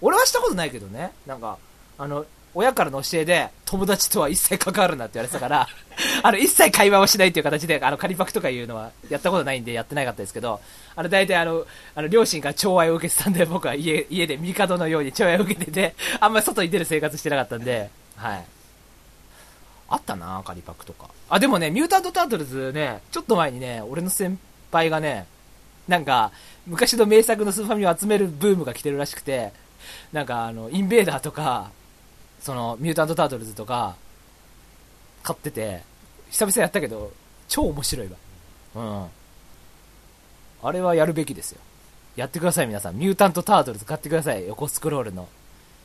[0.00, 1.12] 俺はしたことないけどね。
[1.26, 1.56] なんか、
[1.96, 5.68] あの、親からの教えで、友達とは一切関わるなって言われてたから、
[6.22, 10.60] あの、一切会話をしないっていう形で、あの、仮パクとかいうのはやったことないんでやってなかったですけど、
[10.96, 18.44] あの、大体あの、あの、両親が寵愛を受けてたんで、僕は家、家で帝のように寵愛を受けてて、あんまり外に出る生活してなかったんで、はい。
[19.90, 21.08] あったな仮パクとか。
[21.30, 24.38] あ、でもね、ミュータント・タートルズね、ちょっと前にね、俺の先
[24.70, 25.26] 輩がね、
[25.86, 26.30] なんか、
[26.66, 29.52] 昔の名作のスーファミを集めるブームが来てるらしくて、
[30.12, 31.70] なんかあの、インベーダーとか、
[32.40, 33.96] その、ミュータント・タートルズとか、
[35.22, 35.82] 買ってて、
[36.30, 37.12] 久々やったけど、
[37.48, 38.16] 超面白いわ。
[38.74, 39.06] うん。
[40.62, 41.60] あれはやるべきですよ。
[42.16, 42.98] やってください、皆さん。
[42.98, 44.46] ミュータント・タートルズ買ってください。
[44.48, 45.28] 横スクロールの。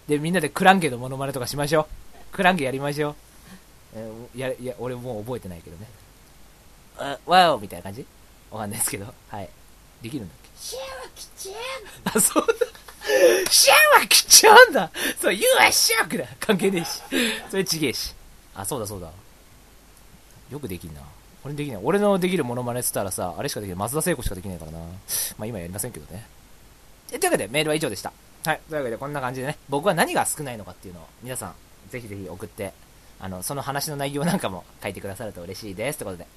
[0.07, 2.35] で、みんなでクランゲのモノマネとかしましょう。
[2.35, 3.15] クランゲやりましょう。
[3.95, 5.87] えーや、いや、俺もう覚えてないけどね。
[6.97, 8.05] あ、わおみたいな感じ？
[8.49, 9.13] わかんないですけど。
[9.29, 9.49] はい。
[10.01, 10.49] できるんだっけ？
[10.59, 12.53] シェアはきちゃんあ、そうだ。
[13.51, 17.01] シャワーきちゃうんだそう、You are shark だ関係ねえし。
[17.51, 18.15] それちげえし。
[18.55, 19.11] あ、そうだそうだ。
[20.53, 21.01] よくできんな。
[21.43, 21.81] 俺できない。
[21.83, 23.77] 俺のできるモノマネっつったらさ、あれしかできない。
[23.79, 24.77] 松田聖子しかできないからな。
[24.79, 24.85] ま
[25.43, 26.25] あ今やりませんけどね。
[27.11, 28.13] えというわけで、メールは以上でした。
[28.45, 28.61] はい。
[28.69, 31.53] というわけで、こんな感じでね、僕は何が少ないのかっていうのを、皆さん、
[31.89, 32.71] ぜひぜひ送って、
[33.19, 35.97] あの、その話の内容なんかも書いてくださると嬉しいです。
[35.97, 36.27] ということで。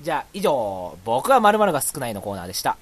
[0.00, 2.78] じゃあ、以上、僕は〇〇が少ないのコーナーでした。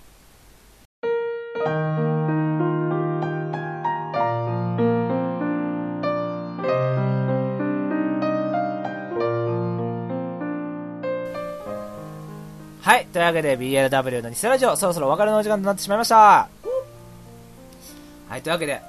[12.90, 13.06] はい。
[13.06, 16.16] というわけで、BLW の偽ラジオ、そろそろお別れのお時間となってしまいました。
[16.16, 16.48] は
[18.36, 18.42] い。
[18.42, 18.82] というわけで、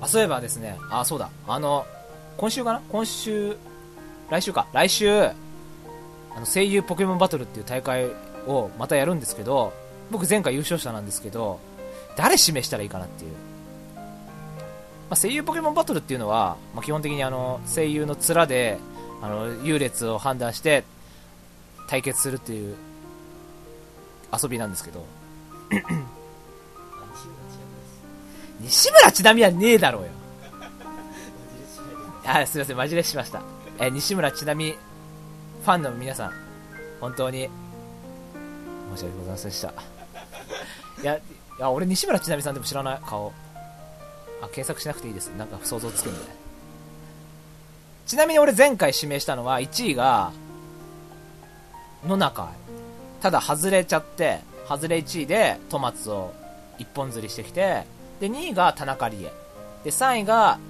[0.00, 1.84] あ、そういえばですね、あ、そうだ、あの、
[2.38, 2.80] 今週かな？
[2.88, 3.58] 今週、
[4.30, 4.66] 来週か？
[4.72, 5.34] 来週、あ
[6.40, 8.06] の、声優ポケモンバトルっていう大会
[8.46, 9.74] をまたやるんですけど、
[10.10, 11.60] 僕前回優勝者なんですけど、
[12.16, 13.32] 誰指名したらいいかなっていう。
[13.32, 13.38] ま
[15.10, 18.78] あ、声優ポケモンバトルっていうのは、まあ、基本的にあの、声優の面で、
[19.20, 20.84] あの、優劣を判断して、
[21.86, 22.74] 対決するっていう
[24.42, 25.04] 遊びなんですけど、
[25.70, 25.74] あ
[28.60, 30.08] 西村ちなみはねえだろうよ。
[32.24, 33.42] あ、すいません、マジレスしました。
[33.78, 36.32] えー西村ちなみ、ファンの皆さん、
[37.00, 37.48] 本当に、
[38.94, 39.72] 申し訳ございませんでした。
[41.02, 41.22] いや、い
[41.58, 43.32] や、俺西村ちなみさんでも知らない顔。
[44.40, 45.28] あ、検索しなくていいです。
[45.28, 46.20] なんか想像つくんで。
[48.06, 50.32] ちなみに俺前回指名したのは、1位が、
[52.06, 52.50] 野中。
[53.26, 56.32] ただ外れちゃって、外れ1位でトマツを
[56.78, 57.82] 一本釣りしてきて、
[58.20, 59.32] で、2位が田中理恵。
[59.82, 60.60] で、3位が、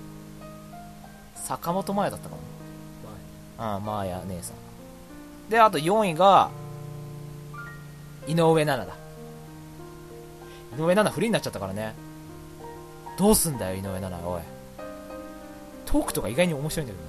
[1.35, 2.37] 坂本真綾だったか
[3.59, 5.51] なうん、真綾姉さん。
[5.51, 6.51] で、あと4位が、
[8.27, 8.97] 井上奈々だ。
[10.79, 11.95] 井上奈々フリーになっちゃったからね。
[13.19, 14.43] どうすんだよ、井上奈々、おい。
[15.85, 17.01] トークとか意外に面白いんだけ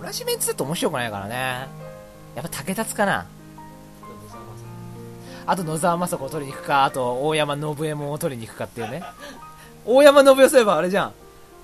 [0.00, 0.06] どな。
[0.06, 1.83] 同じメンツだと面白くないからね。
[2.34, 3.26] やっぱ竹達かな。
[5.46, 9.02] あと野沢雅子を取りに行くか、あと大山信右衛門を取りに行くかっていうね。
[9.84, 11.12] 大山信代そういえばあれじゃん。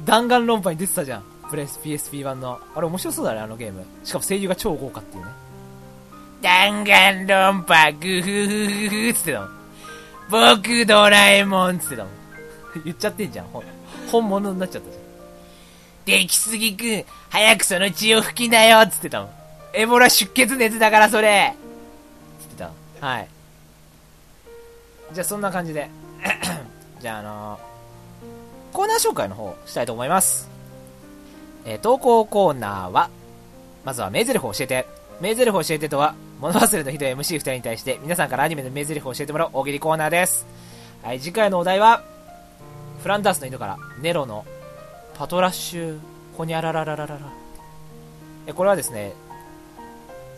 [0.04, 1.24] 弾丸論破に出てたじゃん。
[1.50, 2.60] プレス PSP 版の。
[2.74, 3.84] あれ面白そうだね、あのゲーム。
[4.04, 5.30] しかも声優が超豪華っていうね。
[6.42, 9.50] 弾丸論破、グフフフフつってたもん。
[10.30, 12.12] 僕ドラえもんつってたもん。
[12.84, 13.46] 言っちゃってんじゃん。
[14.10, 15.02] 本物になっちゃったじゃん。
[16.04, 19.39] 出来すぎくん、早くその血を拭きなよつってたもん。
[19.72, 21.54] エボラ出血熱だからそれ
[22.40, 22.70] つってた。
[23.06, 23.28] はい。
[25.12, 25.88] じゃあそんな感じで。
[27.00, 27.70] じゃああのー
[28.72, 30.48] コーナー紹介の方したいと思います。
[31.64, 33.10] えー投稿コーナーは、
[33.84, 34.86] まずは名台詞を教えて。
[35.20, 40.46] 名台詞を教えてとは、物忘れのひどい MC2 人に対して、皆さんからアニメの名台詞を教えてもらう大喜利コーナーです。
[41.02, 42.02] はい、次回のお題は、
[43.02, 44.44] フランダースの犬から、ネロの
[45.18, 45.98] パトラッシュ、
[46.36, 47.20] ほにゃらららららら。
[48.46, 49.12] え、これはですね、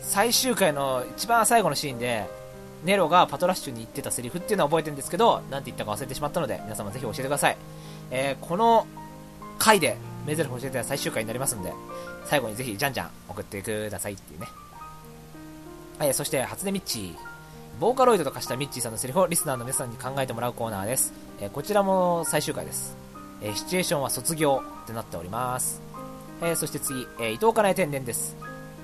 [0.03, 2.27] 最終回の一番最後のシーンで、
[2.83, 7.57] ネロがパトラッシュに言ってたセリフっていうのは覚えてるんですけど、なんて言ったか忘れてしまったので、皆様ぜひ教えてください。
[8.11, 8.85] えーこの
[9.59, 11.73] 回で、メゼルフ教えては最終回になりますんで、
[12.25, 14.47] 最後にぜひじゃんじゃん送ってくださいっていうね。
[16.01, 17.15] えーそして、初音ミッチー。
[17.79, 21.13] ボーカロイドと化したミッチーさんのセリフをリスナーの皆さんに考えてもらうコーナーです。
[21.39, 22.95] えーこちらも最終回です。
[23.41, 25.81] えシチュエーションは卒業ってなっております。
[26.41, 28.35] えそして次、えー伊藤かなえ天然です。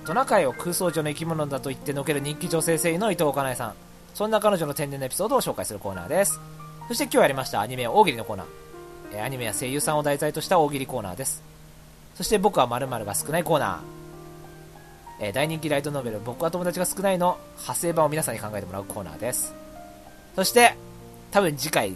[0.10, 3.74] トナカイを空想上の生き物だと言ってのける人気女性声優の伊藤かなえさん。
[4.16, 6.39] そんな彼女の天然のエピソードを紹介するコーナーです。
[6.88, 8.47] そして今日やりましたアニメ大喜利のコーナー。
[9.14, 11.43] えアニメや声優さんを題材とした大喜利コーナーです。
[12.16, 15.28] そして僕は〇〇が少ないコーナー。
[15.28, 19.53] え大人気ライトノベル僕は友達が少ないの派生版を皆さんに考えてもらうコーナーです。
[20.36, 20.74] そして、
[21.30, 21.93] 多分次回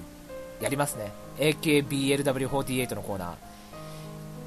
[0.61, 1.11] やりますね。
[1.37, 3.52] AKBLW48 のコーナー。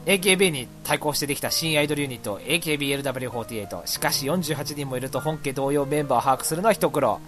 [0.06, 7.20] AKB に対抗してできた新アイドルユニット AKBLW48 しかし48人もいると本家同様メンバーを把握するのは一苦労。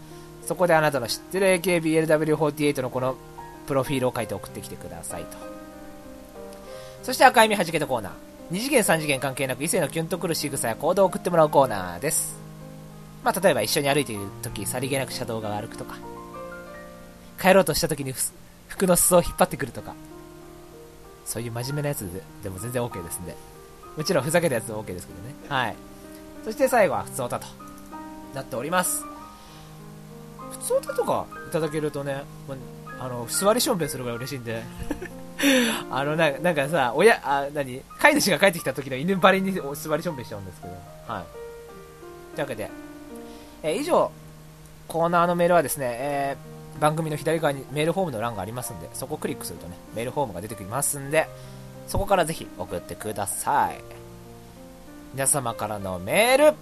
[0.47, 3.17] そこであなたの知ってる AKBLW48 のこの
[3.67, 5.37] プロフィールを書いて送ってきてくださいと。
[7.03, 8.13] そして赤い実はじけたコーナー。
[8.55, 12.39] 2次元3次元関係なく異性のキュンとくる仕草や行動を送ってもらうコーナーです。
[13.25, 15.97] まあ例えば一緒に歩いている時さりげなく車道が歩くとか。
[17.41, 18.15] 帰ろうとした時に
[18.69, 19.95] 服の裾を引っ張ってくるとか。
[21.29, 22.09] そういう真面目なやつ
[22.43, 23.37] でも全然 OK ですんで。
[23.99, 25.35] もちろんふざけたやつも OK ですけどね。
[25.47, 25.77] はい。
[26.43, 27.47] そして最後は普通歌と
[28.35, 29.05] なっております。
[30.53, 32.59] 普通歌とかいただけるとね、もう
[32.99, 34.63] あの、座りしょんべんするぐらい嬉しいんで。
[35.91, 40.73] あのな、なんかさ、親、あ、何飼い主が帰ってきた時の犬ばりに座りしょんべんしちゃうんですけど。
[41.07, 42.37] はい。
[42.37, 42.71] というわけで、
[43.63, 44.11] え以上、
[44.89, 51.29] コーナーのメールはですね、えー番組の左側にメールフォームの欄がありますんで、そこをクリックするとね、メールフォームが出てきますんで、
[51.87, 53.81] そこからぜひ送ってください。
[55.15, 56.57] 皆様からのメール、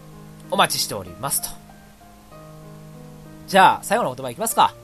[0.51, 1.49] お待ちしておりますと。
[3.47, 4.75] じゃあ、最後の言葉いきますか。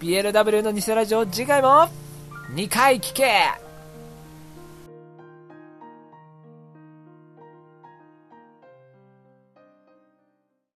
[0.00, 1.88] BLW の偽ラジオ、次回も、
[2.54, 3.67] 2回聞け